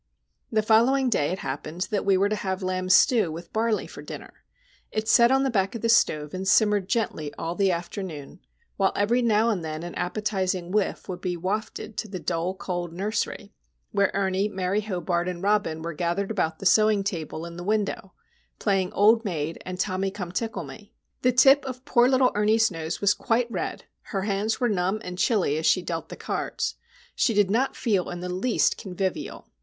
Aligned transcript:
The 0.51 0.63
following 0.63 1.11
day 1.11 1.27
it 1.31 1.37
happened 1.37 1.81
that 1.91 2.03
we 2.07 2.17
were 2.17 2.27
to 2.29 2.35
have 2.35 2.63
lamb 2.63 2.89
stew 2.89 3.31
with 3.31 3.53
barley 3.53 3.85
for 3.85 4.01
dinner. 4.01 4.33
It 4.91 5.07
set 5.07 5.29
on 5.29 5.43
the 5.43 5.51
back 5.51 5.75
of 5.75 5.83
the 5.83 5.89
stove 5.89 6.33
and 6.33 6.47
simmered 6.47 6.89
gently 6.89 7.31
all 7.35 7.53
the 7.53 7.71
afternoon, 7.71 8.39
while 8.77 8.93
every 8.95 9.21
now 9.21 9.51
and 9.51 9.61
again 9.63 9.83
an 9.83 9.93
appetising 9.93 10.71
whiff 10.71 11.07
would 11.07 11.21
be 11.21 11.37
wafted 11.37 11.97
to 11.97 12.07
the 12.07 12.19
dull 12.19 12.55
cold 12.55 12.91
nursery, 12.91 13.53
where 13.91 14.09
Ernie, 14.15 14.49
Mary 14.49 14.81
Hobart, 14.81 15.27
and 15.29 15.43
Robin 15.43 15.83
were 15.83 15.93
gathered 15.93 16.31
about 16.31 16.57
the 16.57 16.65
sewing 16.65 17.03
table 17.03 17.45
in 17.45 17.55
the 17.55 17.63
window 17.63 18.13
playing 18.57 18.91
"Old 18.93 19.23
Maid" 19.23 19.61
and 19.67 19.79
"Tommy 19.79 20.09
Come 20.09 20.31
Tickle 20.31 20.63
Me." 20.63 20.95
The 21.21 21.31
tip 21.31 21.63
of 21.65 21.85
poor 21.85 22.07
little 22.09 22.31
Ernie's 22.33 22.71
nose 22.71 23.01
was 23.01 23.13
quite 23.13 23.51
red, 23.51 23.83
her 24.09 24.23
hands 24.23 24.59
were 24.59 24.67
numb 24.67 24.99
and 25.03 25.19
chilly 25.19 25.57
as 25.59 25.67
she 25.67 25.83
dealt 25.83 26.09
the 26.09 26.15
cards. 26.15 26.73
She 27.13 27.35
did 27.35 27.51
not 27.51 27.75
feel 27.75 28.09
in 28.09 28.21
the 28.21 28.29
least 28.33 28.77
convivial. 28.77 29.47